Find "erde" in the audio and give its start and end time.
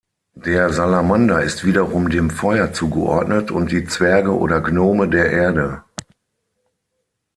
5.31-5.83